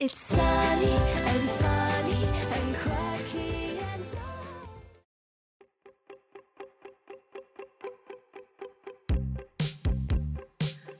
[0.00, 0.88] It's sunny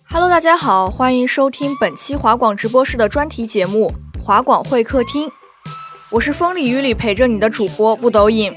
[0.05, 3.91] Hello，大家好，欢迎收听本期华广直播室的专题节目
[4.23, 5.29] 《华广会客厅》，
[6.11, 8.55] 我是风里雨里陪着你的主播不抖影。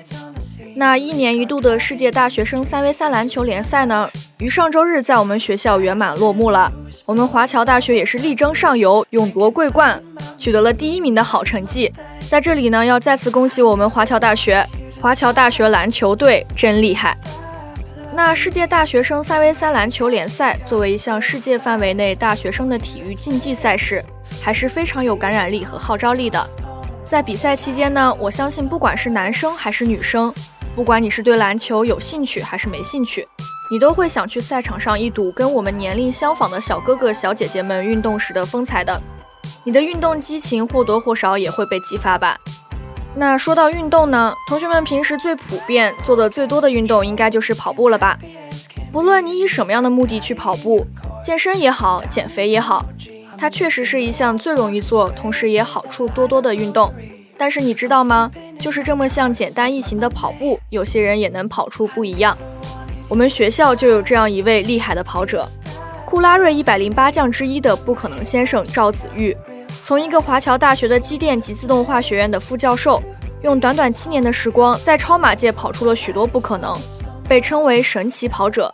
[0.76, 4.10] 那一年一度的世界大学生三 v 三篮球联赛呢，
[4.44, 6.70] 于上周日在我们学校圆满落幕了。
[7.06, 10.04] 我们华侨大学也是力争上游，勇夺桂冠，
[10.38, 11.90] 取得了第一名的好成绩。
[12.28, 14.68] 在这里呢，要再次恭喜我们华侨大学，
[15.00, 17.18] 华侨大学篮球队真厉害。
[18.14, 24.04] 那世界大学生三 v 三篮球联赛作为一项世界范围内大学生的体育竞技赛事，
[24.42, 26.50] 还是非常有感染力和号召力的。
[27.06, 30.34] 在比赛期间呢，我相信不管是男生还是女生，
[30.76, 33.26] 不管你是对篮球有兴趣还是没兴趣，
[33.70, 39.02] 你都会想去赛场上一睹跟我们年龄相仿的小哥哥小姐姐们运动时的风采的。
[39.64, 42.38] 你的运动激情或多或少也会被激发吧。
[43.16, 48.18] 那说到运动呢，同学们平时最普遍做的最多的运动应该就是跑步了吧？
[48.92, 50.86] 不论你以什么样的目的去跑步，
[51.24, 52.86] 健身也好，减肥也好，
[53.38, 56.94] 它确实是一项最容易做，同时也好处多多的运动。
[57.38, 58.30] 但是你知道吗？
[58.60, 62.38] 就是这么像简单易行的跑步，有些人也能跑出不一样。
[63.14, 65.48] 我们学校就有这样一位厉害的跑者，
[66.04, 69.38] 库拉瑞一百零八将之一的不可能先生赵子玉。
[69.84, 73.00] 从一个华侨大学的机电及自动化学院的副教授，
[73.44, 76.76] 用短短七年的时光，在超马界跑出了许多不可能，
[77.30, 78.74] 被称为神奇跑者。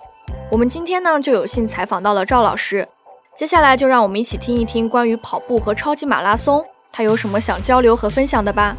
[0.49, 2.87] 我们今天呢就有幸采访到了赵老师，
[3.35, 8.77] 接下来就让我们一起听一听关于跑步和超级马拉松，他有什么想交流和分享的吧。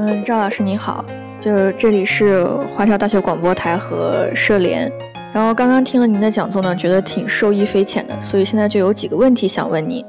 [0.00, 1.04] 嗯，赵老师你好。
[1.40, 4.88] 就这里是华侨大学广播台和社联，
[5.34, 10.06] 然后刚刚听了您的讲座呢，觉得挺受益匪浅的，所以现在就有几个问题想问你。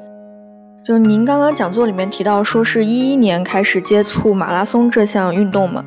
[0.83, 5.83] 就您刚刚讲座里面提到，说是一一年开始接触马拉松这项运动嘛？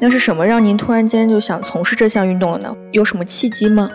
[0.00, 2.74] 那是什么让您突然间就想从事这项运动了呢？
[2.90, 3.88] 有什么契机吗？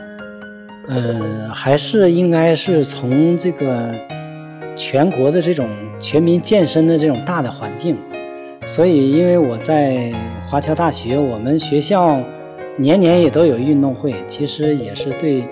[0.88, 3.94] 呃，还是应该是从这个
[4.78, 5.68] 全国的这种
[6.00, 7.98] 全民健身的这种大的环境。
[8.64, 10.12] 所以，因为我在
[10.48, 12.20] 华侨大学，我们学校
[12.78, 15.44] 年年也都有运动会，其实也是对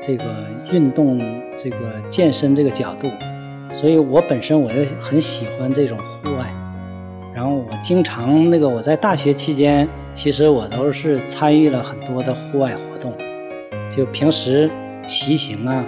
[0.00, 0.24] 这个
[0.70, 1.18] 运动、
[1.56, 1.76] 这个
[2.08, 3.08] 健身这个角度。
[3.72, 6.46] 所以我本身我也很喜欢这种户外，
[7.34, 13.12] 然后我经常那个我在大学期间，其实我都是参与了很多的户外活动，
[13.94, 14.70] 就平时
[15.04, 15.84] 骑行啊，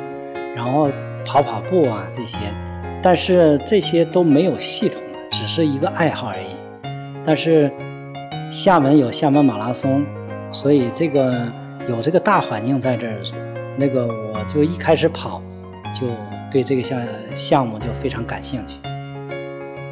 [0.56, 0.88] 然后
[1.24, 2.38] 跑跑步啊这些，
[3.02, 6.59] 但是这些都没有系统，只是一个爱好而已。
[7.24, 7.70] 但是
[8.50, 10.04] 厦门有厦门马拉松，
[10.52, 11.46] 所以这个
[11.88, 13.20] 有这个大环境在这儿，
[13.76, 15.42] 那个我就一开始跑，
[15.94, 16.06] 就
[16.50, 16.98] 对这个项
[17.34, 18.76] 项目就非常感兴趣。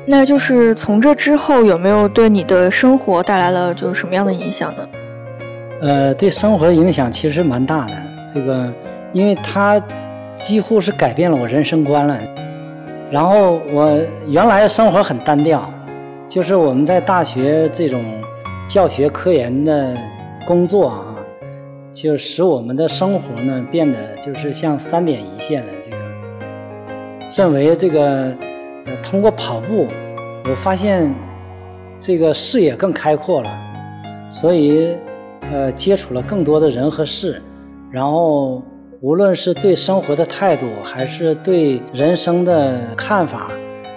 [0.07, 4.89] 那就是从这之后有没有对你的生活带来了就是什么样的影响呢？
[5.83, 7.93] 呃，对生活的影响其实蛮大的。
[8.27, 8.73] 这个，
[9.13, 9.81] 因为它
[10.35, 12.19] 几乎是改变了我人生观了。
[13.11, 15.71] 然后我原来生活很单调。
[16.29, 18.05] 就是我们在大学这种
[18.69, 19.97] 教学科研的
[20.47, 21.17] 工作啊，
[21.95, 25.97] 就使我们的生活呢变得就是像三点一线的这个。
[27.35, 28.37] 认为这个
[28.85, 29.87] 呃通过跑步，
[30.45, 31.11] 我发现
[31.99, 33.51] 这个视野更开阔了，
[34.29, 34.95] 所以
[35.51, 37.41] 呃接触了更多的人和事，
[37.91, 38.63] 然后
[39.01, 43.51] 无论是对生活的态度，还是对人生的看法，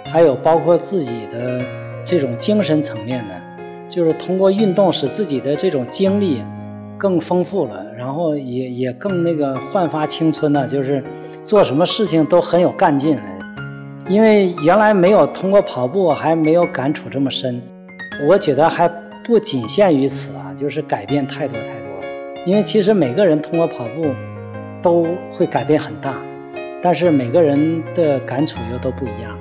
[0.06, 1.60] 还有包括自己的。
[2.04, 3.34] 这种精神层面的，
[3.88, 6.42] 就是通过运动使自己的这种经历
[6.98, 11.02] 更丰富了，然后也也更那个焕发青春呢，就是
[11.42, 13.18] 做什么事情都很有干劲。
[14.08, 17.62] 因为原来没有通过跑步，还没有感触这么深。
[18.28, 18.88] 我觉得还
[19.24, 22.44] 不仅限于此啊，就是改变太多太多。
[22.44, 24.12] 因为其实每个人通过跑步
[24.82, 26.16] 都会改变很大，
[26.82, 29.38] 但是每个人的感触又都不一样。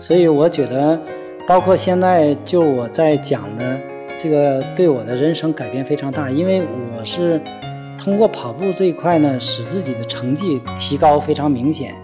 [0.00, 0.98] 所以我觉得，
[1.48, 3.80] 包括现在就我在讲的
[4.18, 6.30] 这个，对我的人生改变非常大。
[6.30, 6.62] 因为
[6.94, 7.40] 我是
[7.96, 11.94] 通过跑步这一块呢，使自己的成绩提高非常明显。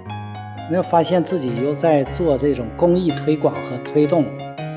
[0.70, 4.24] 没有发现自己又在做这种公益推广和推动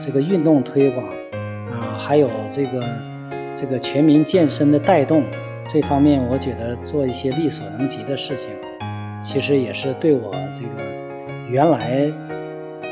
[0.02, 1.08] 这个运动推广
[1.72, 2.84] 啊，还有这个
[3.56, 5.24] 这个全民健身的带动
[5.66, 8.50] 这方面，我觉得做一些力所能及的事情，
[9.24, 10.84] 其实也是对我这个
[11.50, 12.12] 原来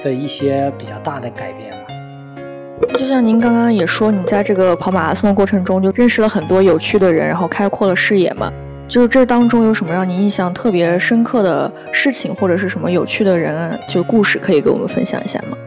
[0.05, 2.87] 的一些比较大的改变吧。
[2.95, 8.51] 就像您刚刚也说，你在这个跑马拉松的过程中就认识了很多有趣的人，然后开阔了视野嘛。
[8.87, 15.57] 就是这当中有什么让你印象特别深刻的事情，或者是什么有趣的人，就故事可以给我们分享一下吗？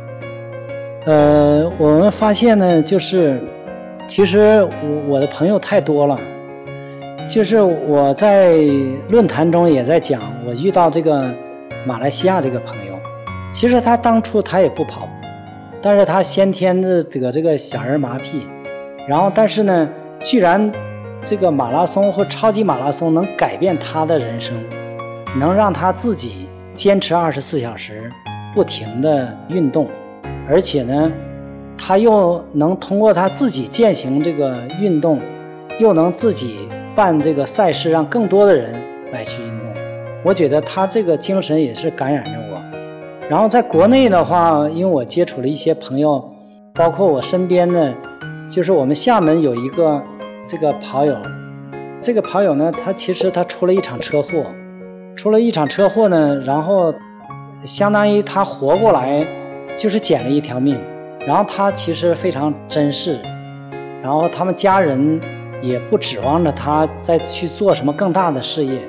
[1.05, 3.41] 呃，我们发现呢，就是
[4.06, 6.17] 其实我我的朋友太多了，
[7.29, 8.58] 就是我在
[9.08, 11.29] 论坛中也在讲，我遇到这个
[11.84, 12.98] 马来西亚这个朋友，
[13.58, 15.08] 其实他当初他也不跑，
[15.82, 18.40] 但是他先天的得这个小儿麻痹，
[19.08, 19.88] 然后但是呢，
[20.20, 20.70] 居然。
[21.20, 24.55] 这个马拉松或超级马拉松能改变他的人生，
[25.37, 28.08] 能让他自己坚持二十四小时
[28.55, 29.88] 不停的运动，
[30.49, 31.10] 而且呢，
[31.76, 35.19] 他又能通过他自己践行这个运动，
[35.81, 38.72] 又能自己办这个赛事，让更多的人
[39.10, 39.66] 来去运动。
[40.22, 42.57] 我觉得他这个精神也是感染着我。
[43.29, 46.33] 然后在国内的话，因为我接触了一些朋友，
[46.75, 47.93] 包括我身边的，
[48.51, 50.03] 就是我们厦门有一个。
[50.51, 51.15] 这个跑友，
[52.01, 54.47] 这个跑友呢，他其实他出了一场车祸，
[55.15, 56.95] 出了一场车祸呢，然后
[57.67, 59.23] 相当于他活过来，
[59.77, 60.81] 就是捡了一条命。
[61.27, 63.19] 然后他其实非常珍视，
[64.03, 65.21] 然后他们家人
[65.61, 68.81] 也不指望着他再去做什么更大的事业，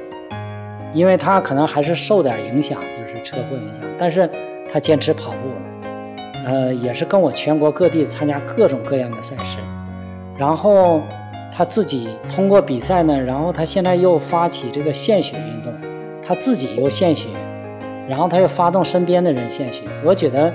[0.93, 2.79] 因为他可能还是受点影响，
[3.23, 3.83] 车祸影响。
[3.97, 4.29] 但是
[4.71, 5.37] 他坚持跑步，
[6.45, 9.57] 呃，也是跟我全国各地参加各种各样的赛事，
[10.37, 11.01] 然后。
[11.51, 15.73] 他自己通过比赛呢，然后他现在又发起这个献血运动，
[16.23, 17.27] 他自己又献血，
[18.07, 19.81] 然后他又发动身边的人献血。
[20.05, 20.53] 我觉得，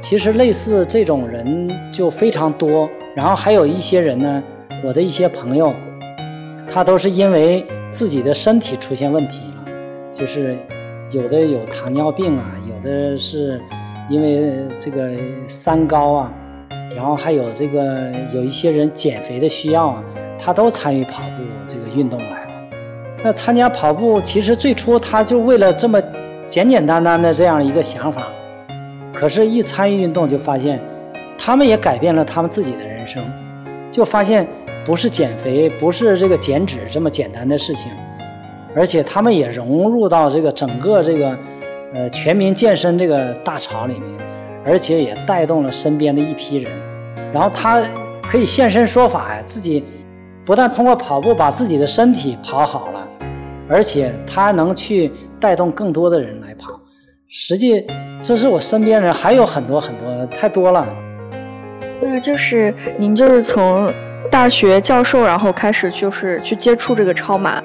[0.00, 2.90] 其实类似这种人就非常多。
[3.14, 4.42] 然后还有一些人呢，
[4.82, 5.72] 我的一些朋友，
[6.70, 9.72] 他都是因为自己的身体出现问题了，
[10.12, 10.58] 就是
[11.14, 13.62] 有的有糖尿病啊，有的是
[14.10, 15.12] 因为这个
[15.46, 16.32] 三高啊，
[16.96, 20.02] 然后还有这个有一些人减肥的需要啊。
[20.36, 22.50] 他都参与跑步这个运动来了。
[23.22, 26.02] 那参加跑步，其实最初他就为了这么
[26.48, 28.26] 简简单单的这样一个想法。
[29.12, 30.78] 可是，一参与运动，就发现
[31.38, 33.24] 他们也改变了他们自己的人生。
[33.92, 34.46] 就发现
[34.84, 37.92] 不是减肥，不是这个减脂这么简单的事情，
[38.74, 41.38] 而且他们也融入到这个整个这个
[41.94, 44.02] 呃全民健身这个大潮里面，
[44.66, 46.72] 而且也带动了身边的一批人。
[47.32, 47.82] 然后他
[48.22, 49.84] 可以现身说法呀，自己。
[50.46, 53.08] 不但通过跑步把自己的身体跑好了，
[53.66, 56.78] 而且他能去带动更多的人来跑。
[57.30, 57.86] 实际
[58.20, 60.86] 这是我身边人还有很多很多，太多了。
[61.98, 63.90] 那就是您就是从
[64.30, 67.62] 大学教授，然后开始就是去接触这个超马，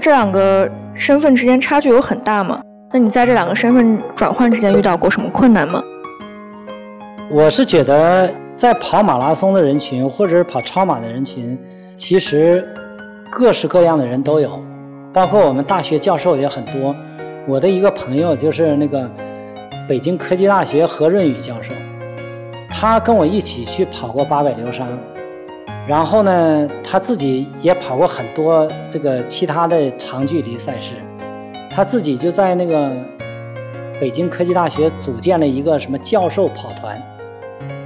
[0.00, 2.62] 这两个身份之间差距有很大吗？
[2.90, 5.82] 那你在这两个身份转换之间遇到过什么困难吗？
[7.30, 11.56] 我是觉得在跑马拉松的人群，或者是跑超马的人群。
[11.96, 12.66] 其实，
[13.30, 14.58] 各式各样的人都有，
[15.12, 16.96] 包括我们大学教授也很多。
[17.46, 19.08] 我的一个朋友就是那个
[19.86, 21.74] 北京科技大学何润宇教授，
[22.70, 24.86] 他跟我一起去跑过八百流沙，
[25.86, 30.94] 然后呢，他自己也跑过很多这个其他的长距离赛事，
[31.70, 32.90] 他自己就在那个
[34.00, 37.00] 北京科技大学组建了一个什么教授跑团，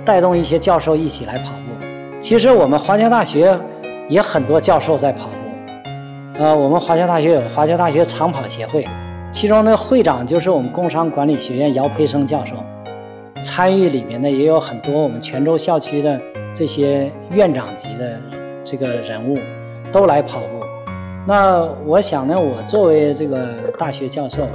[0.05, 1.87] 带动一些教授一起来跑步。
[2.21, 3.59] 其实我们华侨大学。
[4.07, 8.87] 也很多教授在跑步，呃，我们华侨大学有华侨大学长跑协会，
[9.33, 12.55] 其中的会长就是我们工商管理学院姚培生教授，
[13.43, 16.21] 参与里面呢也有很多我们泉州校区的
[16.55, 18.21] 这些院长级的
[18.63, 19.37] 这个人物
[19.93, 20.47] 都来跑步。
[21.27, 24.47] 那我想呢，我作为这个大学教授，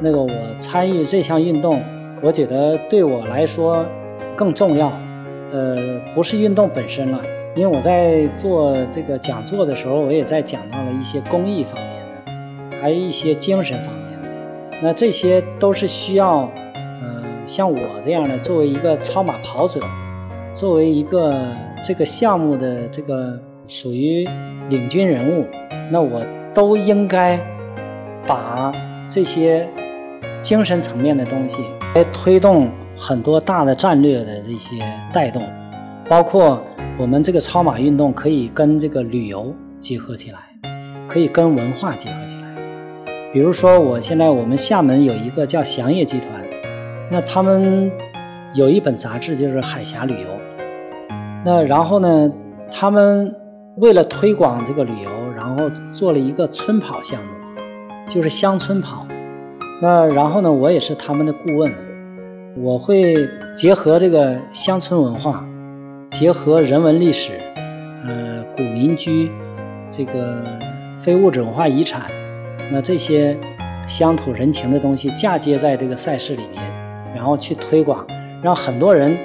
[0.00, 1.82] 那个我参与这项运动，
[2.22, 3.84] 我觉得对我来说
[4.34, 4.90] 更重要，
[5.52, 5.76] 呃，
[6.14, 7.20] 不是运动本身了，
[7.54, 11.92] 因为我在做这个讲座的时候，我也在讲到了一些公益方面
[12.70, 14.28] 的，还有一些精神方面的。
[14.82, 19.80] 那这些都是需要，嗯，像我这样的作为一个超马跑者，
[20.56, 24.26] 作为一个这个项目的这个属于
[24.70, 25.46] 领军人物，
[25.92, 27.38] 那我都应该
[28.26, 28.72] 把
[29.06, 29.68] 这些
[30.40, 31.62] 精神层面的东西
[31.94, 32.68] 来推动。
[32.98, 34.82] 很多大的战略的这些
[35.12, 35.42] 带动，
[36.08, 36.64] 包括
[36.96, 40.38] 我们这个超马运动可以跟这个旅游结合起来，
[41.06, 42.48] 可以跟文化结合起来。
[43.34, 46.42] 比如说，我现在我们厦门有一个叫祥业集团，
[47.10, 47.92] 那他们
[48.54, 50.45] 有一本杂志就是海峡旅游。
[51.46, 52.28] 那然后呢，
[52.72, 53.32] 他们
[53.76, 57.60] 为了推广这个旅游，然后做了一个村跑项目，
[58.08, 59.06] 就是乡村跑。
[59.80, 61.72] 那然后呢，我也是他们的顾问。
[62.56, 63.14] 我会
[63.54, 65.46] 结合这个乡村文化，
[66.08, 67.34] 结合人文历史，
[68.04, 69.30] 呃，古民居，
[69.88, 70.42] 这个
[70.96, 72.10] 非物质文化遗产，
[72.72, 73.36] 那这些
[73.86, 76.60] 乡土人情的东西嫁接在这个赛事里面，
[77.14, 78.04] 然后去推广，
[78.42, 79.16] 让很多人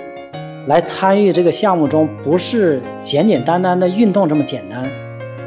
[0.67, 4.83] 来参与这个项目中，不是简简单单的运动这么简单，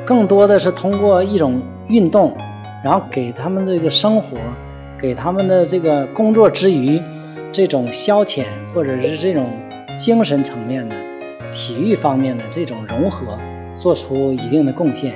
[0.04, 2.36] 更多的是通过一种运动，
[2.82, 4.36] 然后给他们这个生活，
[4.98, 7.00] 给他们的这个工作之余。
[7.52, 8.42] 这种消遣，
[8.74, 9.46] 或者是这种
[9.96, 10.96] 精神层面的、
[11.52, 13.38] 体育方面的这种融合，
[13.76, 15.14] 做出一定的贡献。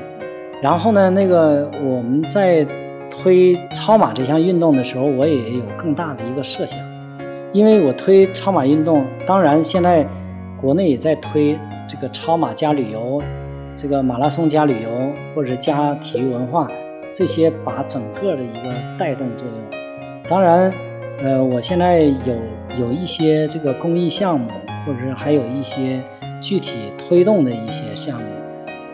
[0.62, 2.64] 然后呢，那个我们在
[3.10, 6.78] 推超马这项运动的时候，我也有更大的一个设想，
[7.52, 10.06] 因为我推超马运动，当然现在
[10.60, 13.22] 国内也在推这个超马加旅游，
[13.76, 14.90] 这个马拉松加旅游，
[15.34, 16.68] 或者加体育文化，
[17.12, 19.80] 这些把整个的一个带动作用。
[20.28, 20.72] 当然。
[21.20, 22.36] 呃，我现在有
[22.78, 24.48] 有一些这个公益项目，
[24.86, 26.00] 或者是还有一些
[26.40, 28.28] 具体推动的一些项目，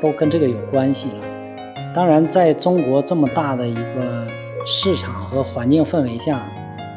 [0.01, 1.93] 都跟这个有关系了。
[1.95, 4.27] 当然，在中国这么大的一个
[4.65, 6.41] 市场和环境氛围下，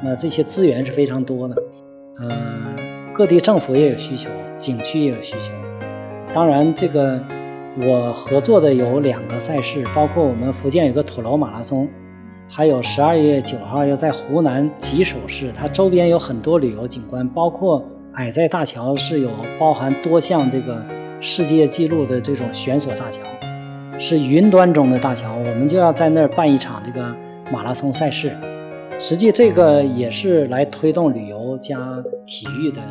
[0.04, 1.56] 那这些资源是非常多的。
[2.20, 2.76] 呃，
[3.14, 5.54] 各地政府也有需求，景区也有需求。
[6.34, 7.20] 当然，这个
[7.82, 11.88] 我合作的有两个赛事，包括我们福建有个土楼马拉松。
[12.50, 20.82] 还有十二月九号要在湖南吉首市，它周边有很多旅游景观，包括矮寨大桥是有包含多项这个
[21.20, 23.22] 世界纪录的这种悬索大桥，
[24.00, 25.36] 是云端中的大桥。
[25.36, 27.14] 我们就要在那儿办一场这个
[27.52, 28.34] 马拉松赛事，
[29.00, 31.78] 实际这个也是来推动旅游加
[32.26, 32.82] 体育的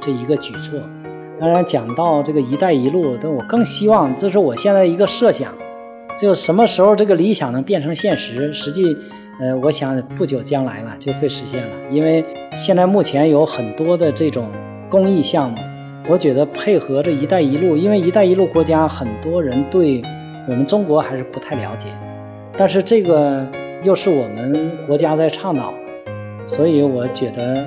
[0.00, 0.80] 这一个举措。
[1.38, 5.52] 当然讲到这个“一带一路”，但我更希望，这是我现在一个设想。
[6.18, 8.52] 就什么时候这个理想能变成现实？
[8.54, 8.96] 实际，
[9.38, 11.68] 呃，我想不久将来了就会实现了。
[11.90, 12.24] 因为
[12.54, 14.48] 现在目前有很多的这种
[14.88, 15.58] 公益项目，
[16.08, 20.02] 我觉得配合着“一带一路”，因为“一带一路”国家很多人对
[20.48, 21.88] 我们中国还是不太了解，
[22.56, 23.46] 但是这个
[23.82, 25.72] 又是我们国家在倡导，
[26.44, 27.66] 所以我觉得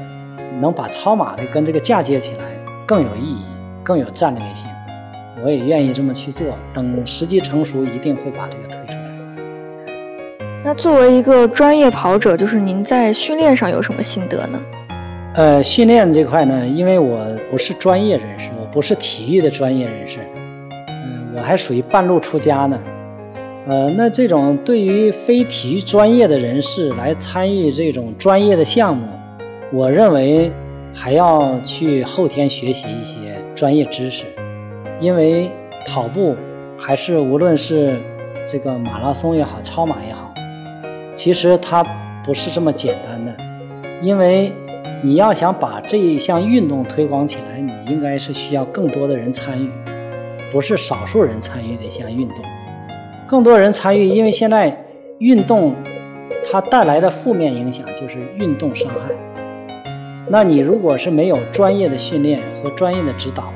[0.61, 2.43] 能把超马的跟这个嫁接起来
[2.85, 3.43] 更有意义，
[3.83, 4.67] 更有战略性。
[5.43, 8.99] 我也愿意这么去做，等时机成熟，一定会把这个推出来。
[10.63, 14.61] 那作为一个专业跑者，就是您在训练上有什么心得呢？
[15.33, 20.19] 呃，训练这块呢，因为我不是专业人士，我不是体育的专业人士，
[20.87, 22.79] 嗯，我还属于半路出家呢。
[23.65, 29.07] 呃，那这种对于非体育专业的人士来参与这种专业的项目，
[29.71, 30.51] 我认为
[30.93, 34.25] 还要去后天学习一些专业知识。
[34.99, 35.49] 因为
[35.87, 36.35] 跑步
[36.77, 37.97] 还是无论是
[38.45, 40.33] 这个马拉松也好，超马也好，
[41.15, 41.81] 其实它
[42.25, 43.33] 不是这么简单的。
[44.01, 44.51] 因为
[45.01, 49.69] 你要想把这一项运动推广起来，你应该是需要更多的人参与，
[50.51, 52.37] 不是少数人参与的一项运动。
[53.27, 54.85] 更多人参与，因为现在
[55.19, 55.73] 运动
[56.49, 59.13] 它带来的负面影响就是运动伤害。
[60.27, 63.53] 那你如果是没有专业的训练和专业的指导，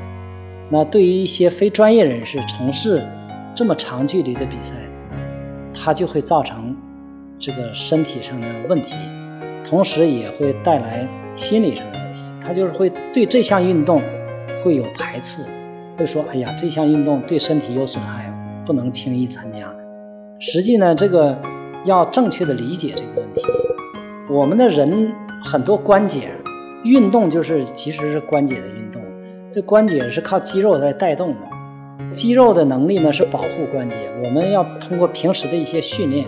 [0.68, 3.02] 那对于一些非专业人士从事
[3.54, 4.74] 这么长距离的比赛，
[5.72, 6.76] 它就会造成
[7.38, 8.94] 这个身体上的问题，
[9.64, 12.20] 同时也会带来心理上的问题。
[12.40, 14.02] 他就是会对这项运动
[14.62, 15.42] 会有排斥，
[15.96, 18.27] 会说：“哎呀，这项运动对身体有损害，
[18.68, 19.74] 不能轻易参加。”
[20.38, 21.36] 实际呢，这个
[21.84, 23.42] 要正确的理解这个问题。
[24.28, 25.10] 我们的人
[25.42, 26.28] 很多关节，
[26.84, 29.02] 运动就是其实是关节的运动。
[29.50, 33.96] 这关节是靠肌肉在带动的，肌肉的能力呢是保护关节。
[34.22, 36.26] 我们要通过平时的一些训练，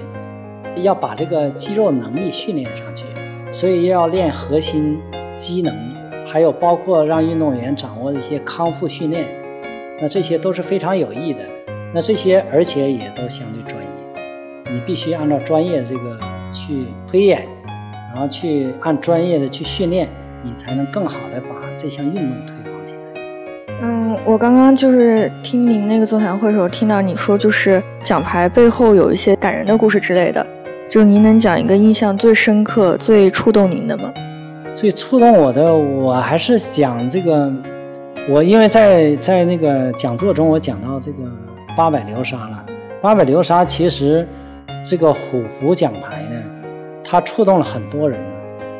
[0.83, 3.05] 要把这个肌肉能力训练上去，
[3.53, 4.99] 所以要练核心
[5.37, 5.73] 机能，
[6.27, 9.27] 还有包括让运动员掌握一些康复训练，
[10.01, 11.41] 那这些都是非常有益的。
[11.93, 13.89] 那这些而且也都相对专业，
[14.73, 16.19] 你必须按照专业这个
[16.53, 17.45] 去推演，
[18.13, 20.09] 然后去按专业的去训练，
[20.43, 23.01] 你才能更好的把这项运动推广起来。
[23.83, 30.47] 嗯，我刚刚就是听您那个座谈会的时候，听到你说就是奖牌背后有一些感人的故事之类的，
[30.89, 34.13] 就是您能讲一个印象最深刻、最触动您的吗？
[34.77, 37.53] 最触动我的，我还是讲这个，
[38.29, 41.19] 我因为在在那个讲座中，我讲到这个
[41.77, 42.65] 八百流沙了。
[43.01, 44.27] 八百流沙其实
[44.85, 46.43] 这个虎符奖牌呢，
[47.05, 48.19] 它触动了很多人，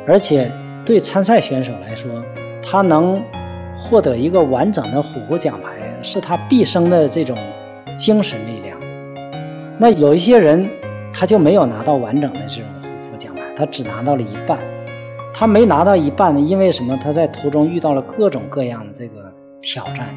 [0.07, 0.51] 而且
[0.85, 2.11] 对参赛选手来说，
[2.63, 3.23] 他能
[3.79, 5.71] 获得一个完整的虎符奖牌，
[6.03, 7.37] 是他毕生的这种
[7.97, 8.79] 精神力量。
[9.79, 10.69] 那有一些人
[11.13, 14.59] 他就没有拿到完整的这种虎符奖牌，他只拿到了一半。
[15.33, 16.99] 他没拿到一半呢，因为什么？
[17.03, 19.33] 他在途中遇到了各种各样的这个
[19.63, 20.09] 挑战，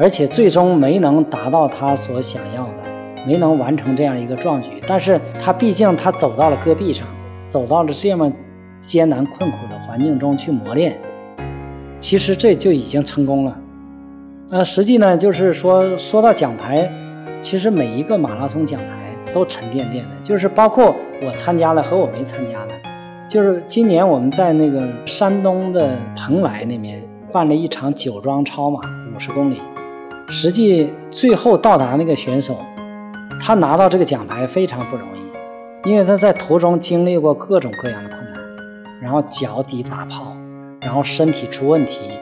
[0.00, 4.70] 而且最终没能达到他所想要的，没能完成这样一个壮举。
[4.88, 7.06] 但是他毕竟他走到了戈壁上，
[7.46, 8.32] 走到了这么
[8.80, 10.98] 艰难困苦的环境中去磨练，
[11.98, 13.58] 其实这就已经成功了。
[14.48, 16.90] 呃，实际呢，就是说说到奖牌，
[17.42, 22.72] 其实每一个马拉松奖牌都沉甸甸的，就是包括我参加了和我没参加的。
[23.28, 26.98] 就是今年我们在那个山东的蓬莱那边
[27.30, 28.80] 办了一场酒庄超马
[29.14, 29.60] 五十公里，
[30.32, 32.56] 实际最后到达那个选手，
[33.40, 38.40] 他拿到这个奖牌非常不容易，因为他在途中经历过各种各样的困难，
[39.02, 40.36] 然后脚底打泡，
[40.82, 42.12] 然后身体出问题，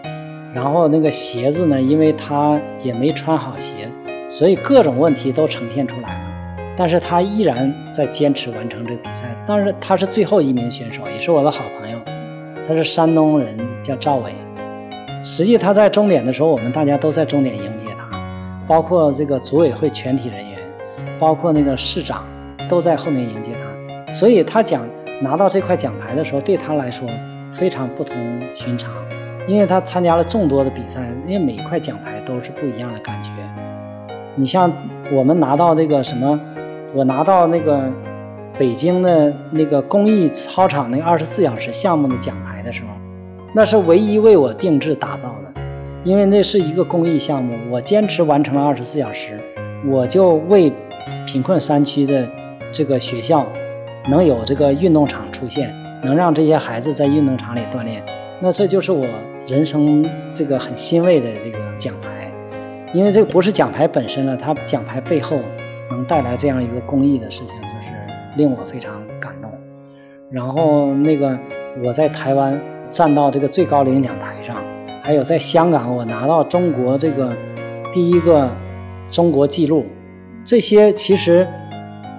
[0.55, 3.91] 然后那个鞋子呢，因为他也没穿好鞋，
[4.31, 6.21] 所以各种问题都呈现出来了。
[6.79, 9.25] 但是他依然在坚持完成这个比赛。
[9.47, 11.99] 但是，他是最后一名选手，也是我的好朋友。
[12.67, 14.33] 他是山东人，叫赵伟。
[15.25, 17.78] 实际他在终点的时候，我们大家都在终点迎，
[18.69, 20.59] 包括这个组委会全体人员，
[21.19, 22.25] 包括那个市长
[22.69, 24.13] 都在后面迎接他。
[24.13, 24.87] 所以他讲
[25.23, 27.09] 拿到这块奖牌的时候，对他来说
[27.53, 28.15] 非常不同
[28.55, 28.93] 寻常，
[29.47, 33.31] 因为他参加了众多的比赛，因为每一块奖牌都是不一样的感觉。
[34.37, 34.71] 你像
[35.11, 36.39] 我们拿到这个什么？
[36.95, 37.91] 我拿到那个
[38.59, 42.89] 北京的那个公益操场那个二十四小时项目的奖牌的时候，
[43.55, 45.48] 那是唯一为我定制打造的，
[46.09, 49.39] 因为那是一个公益项目，我坚持完成了二十四小时，
[49.87, 50.73] 我就为
[51.27, 52.27] 贫困山区的
[52.73, 53.47] 这个学校
[54.09, 55.71] 能有这个运动场出现，
[56.03, 58.03] 能让这些孩子在运动场里锻炼，
[58.41, 59.07] 那这就是我
[59.47, 62.33] 人生这个很欣慰的这个奖牌，
[62.95, 65.39] 因为这不是奖牌本身了，它奖牌背后。
[65.91, 67.87] 能带来这样一个公益的事情，就是
[68.37, 69.51] 令我非常感动。
[70.31, 71.37] 然后那个
[71.83, 74.57] 我在台湾站到这个最高领奖台上，
[75.09, 77.33] 还有在香港我拿到中国这个
[77.95, 78.47] 第一个
[79.11, 79.87] 中国纪录，
[80.45, 81.49] 这些其实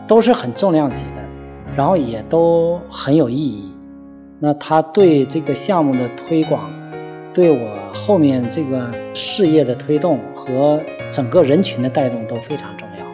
[0.07, 1.21] 都是很重量级的，
[1.77, 3.71] 然后也都很有意义。
[4.39, 6.67] 那他对这个项目的推广，
[7.31, 10.79] 对我后面这个事业的推动和
[11.11, 13.05] 整个人群的带动都非常重要。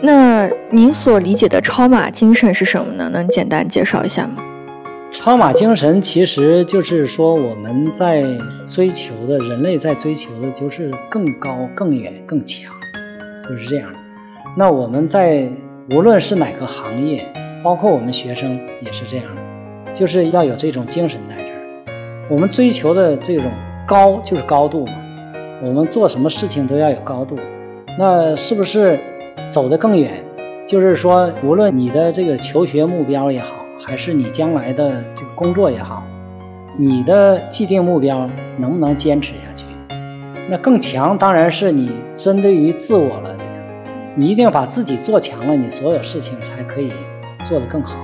[0.00, 3.10] 那您所理解的超马精神是什么呢？
[3.12, 4.42] 能简单介绍一下吗？
[5.12, 8.24] 超马精神其实就是说我们在
[8.64, 12.72] 追求的，人类在追求的就是更高、更远、更强，
[13.46, 13.88] 就是这样。
[14.56, 15.46] 那我们在
[15.90, 17.24] 无论是哪个行业，
[17.62, 19.26] 包括我们学生也是这样，
[19.94, 22.26] 就是要有这种精神在这儿。
[22.30, 23.44] 我们追求的这种
[23.86, 24.94] 高就是高度嘛，
[25.62, 27.38] 我们做什么事情都要有高度。
[27.98, 28.98] 那是不是？
[29.48, 30.22] 走得更远，
[30.66, 36.04] 就是说，无论你的这个求学目标也好，还是你将来的这个工作也好，
[36.78, 39.64] 你的既定目标能不能坚持下去？
[40.48, 43.36] 那更强当然是你针对于自我了。
[44.14, 46.92] 你一定把自己做强了，你所有事情才可以
[47.44, 47.98] 做得更好。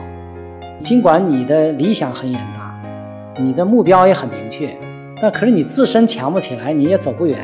[0.82, 4.74] 尽管你的理想很远大，你的目标也很明确，
[5.20, 7.38] 但可是你自身强不起来，你也走不远。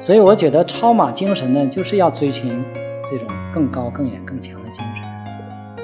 [0.00, 2.64] 所以我觉得超马精神呢，就是要追寻。
[3.10, 4.89] 这种更高、更远、更强的精神，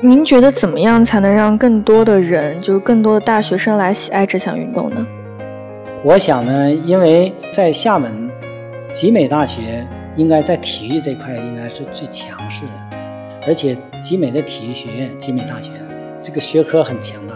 [0.02, 5.06] 您觉得怎么样才能让更多的人，就是更多的大学生来喜爱这项运动呢？
[6.04, 8.30] 我想呢，因为在厦门，
[8.92, 12.72] 集美大学应该在体育这块应该是最强势的，
[13.46, 15.70] 而且集美的体育学院，集美大学
[16.22, 17.35] 这个学科很强大，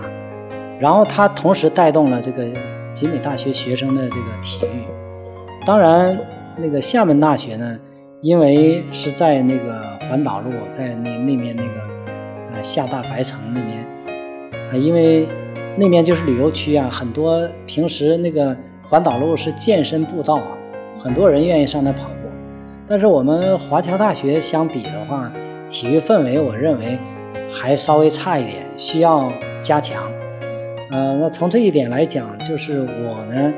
[0.78, 2.46] 然后它同时带动了这个
[2.92, 4.84] 集美大学学生的这个体育。
[5.66, 6.18] 当然，
[6.58, 7.78] 那个厦门大学呢？
[8.20, 11.70] 因为是在那个环岛路，在那那边那个
[12.54, 13.86] 呃厦大白城那边
[14.72, 15.26] 啊，因为
[15.76, 20.48] 那边就是旅游区啊，很多平时那个环岛路是健身步道啊，
[20.98, 22.14] 很多人愿意上那跑步。
[22.86, 25.32] 但是我们华侨大学相比的话，
[25.68, 26.98] 体育氛围我认为
[27.52, 29.32] 还稍微差一点，需要
[29.62, 30.02] 加强。
[30.90, 33.52] 呃，那从这一点来讲，就是我呢，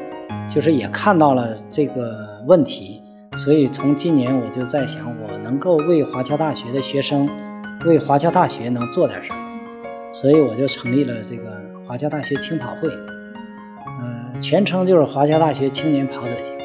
[0.51, 3.01] 就是也看到了这个问题，
[3.39, 7.27] 所以从今年我就在想，我能够为华侨大学的学生，
[7.87, 9.37] 为华侨大学能做点什么，
[10.13, 11.45] 所以我就成立了这个
[11.87, 12.89] 华侨大学青跑会，
[14.01, 16.65] 呃，全称就是华侨大学青年跑者协会。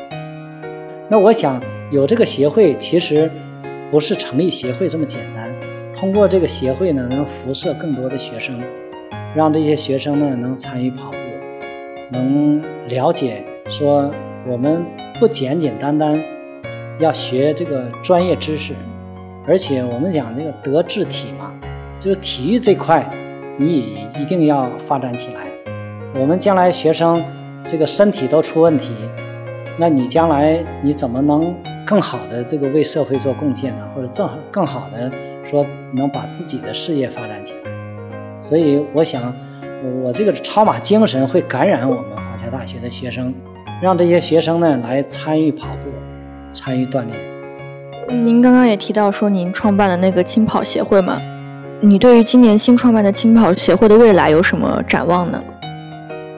[1.09, 3.29] 那我想有这个协会，其实
[3.89, 5.53] 不是成立协会这么简单，
[5.93, 8.59] 通过这个协会呢，能辐射更多的学生。
[9.35, 11.17] 让这些学生呢能参与跑步，
[12.09, 14.11] 能了解说
[14.47, 14.83] 我们
[15.19, 16.19] 不简简单单
[16.97, 18.73] 要学这个专业知识，
[19.47, 21.53] 而且我们讲这个德智体嘛，
[21.99, 23.09] 就是体育这块
[23.57, 25.41] 你也一定要发展起来。
[26.19, 27.23] 我们将来学生
[27.65, 28.93] 这个身体都出问题，
[29.77, 31.55] 那你将来你怎么能
[31.85, 33.87] 更好的这个为社会做贡献呢？
[33.95, 35.09] 或者正更好的
[35.45, 37.71] 说能把自己的事业发展起来？
[38.39, 39.33] 所以我想，
[40.03, 43.33] 我这个超马精神会感染我们华侨大学的学生，
[43.81, 45.89] 让这些学生呢来参与跑步，
[46.51, 47.36] 参与锻炼。
[48.09, 51.21] 您刚刚也提到说您创办的那个青跑协会嘛，
[51.81, 55.43] 你对于今年新创办的青跑协会的未来有什么展望呢？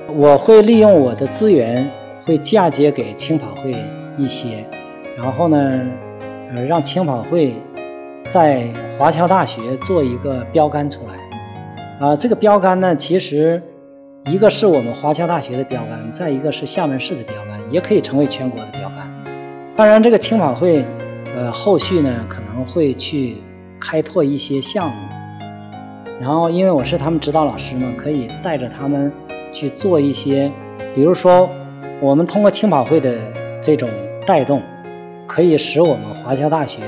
[0.07, 1.87] 我会利用我的资源，
[2.25, 3.75] 会嫁接给青跑会
[4.17, 4.65] 一些，
[5.15, 5.57] 然后呢，
[6.55, 7.53] 呃，让青跑会
[8.23, 12.07] 在华侨大学做一个标杆出来。
[12.07, 13.61] 啊，这个标杆呢，其实
[14.25, 19.07] 一个是我们华侨大学的标杆，再一个是厦门市的标杆，也可以成为全国的标杆。
[19.75, 20.83] 当然，这个青跑会，
[21.35, 23.37] 呃，后续呢可能会去
[23.79, 24.97] 开拓一些项目，
[26.19, 29.11] 然后因为我是他们指导老师嘛，可以带着他们
[29.53, 30.51] 去做一些，
[30.95, 31.49] 比如说，
[32.01, 33.17] 我们通过青跑会的
[33.61, 33.89] 这种
[34.25, 34.61] 带动，
[35.27, 36.81] 可以使我们华侨大学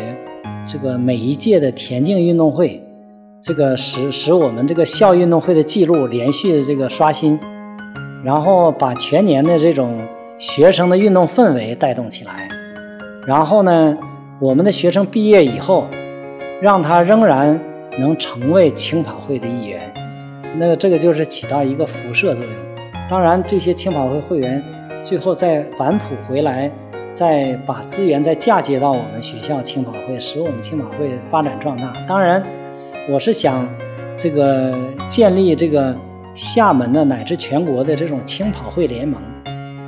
[0.65, 2.83] 这个每一届的田径运动会。
[3.43, 7.39] 这个使使我们这个校运动会的记录连续的这个刷新，
[8.23, 9.99] 然后把全年的这种
[10.37, 12.47] 学生的运动氛围带动起来，
[13.25, 13.97] 然后呢，
[14.41, 15.85] 我们的学生毕业以后，
[16.59, 17.59] 让他仍然
[17.99, 19.79] 能成为青跑会的一员，
[20.57, 22.53] 那这个就是起到一个辐射作用。
[23.07, 24.63] 当然，这些青跑会会员
[25.03, 26.71] 最后再反哺回来，
[27.11, 31.93] 再把资源再嫁接到我们学校青跑会，使我们青跑会发展壮大。
[32.07, 32.43] 当然。
[33.09, 33.67] 我是想，
[34.17, 34.73] 这个
[35.05, 35.95] 建立这个
[36.33, 39.21] 厦门的乃至全国的这种青跑会联盟，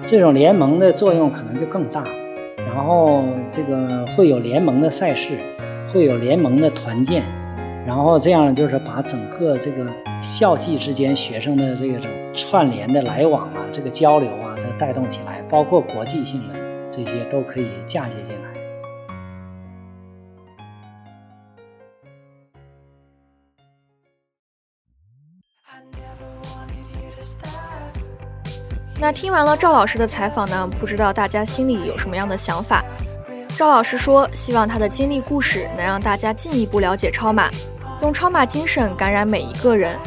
[0.05, 2.03] 这种联盟的作用可能就更大。
[2.65, 5.38] 然后这个会有联盟的赛事，
[5.91, 7.23] 会有联盟的团建，
[7.86, 9.86] 然后这样就是把整个这个
[10.21, 16.56] 校际之间学生的这种串联的来往啊，这个交流啊，再带动起来，包括国际性的
[16.89, 18.52] 这些都可以嫁接进来。
[29.03, 32.81] 那听完了赵老师的采访呢，不知道大家心里有什么样的想法？
[33.57, 37.51] 赵老师说，希望他的经历故事能让大家进一步了解超马，
[38.01, 39.99] 用超马精神感染每一个人。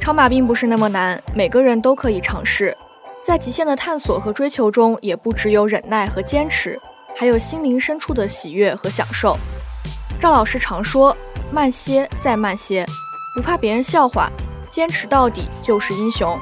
[0.00, 2.74] 超马并不是那么难，每个人都可以尝试。
[3.22, 6.80] 在极限的探索和追求中，也不只有忍耐和坚持，
[7.14, 9.36] 还有心灵深处的喜悦和享受。
[10.18, 11.14] 赵老师常说
[11.52, 12.86] ：“慢些，再慢些，
[13.36, 14.30] 不怕别人笑话，
[14.66, 16.34] 坚持到底就是英雄。”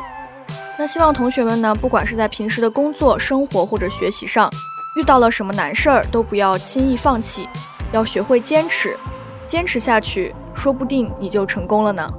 [0.78, 4.50] 那希望同学们呢，不管是在平时的工作、生活或者学习上，
[4.96, 7.48] 遇到了什么难事儿，都不要轻易放弃，
[7.92, 8.98] 要学会坚持，
[9.44, 12.10] 坚持下去，说不定你就成功了呢。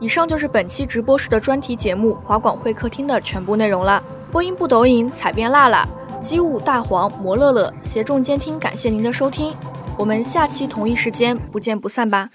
[0.00, 4.02] 以上就是本期直播室的专题节目《华广会客厅》的全部内容啦。
[4.32, 5.86] 播音部抖音采编辣辣，
[6.18, 9.54] 机务大黄摩乐乐协众监听，感谢您的收听，
[9.96, 12.30] 我们下期同一时间不见不散吧。